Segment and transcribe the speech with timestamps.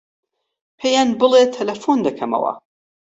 [0.79, 2.53] پێیان بڵێ تەلەفۆن دەکەمەوە.